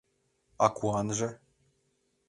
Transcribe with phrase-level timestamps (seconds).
[0.63, 1.29] А куанже?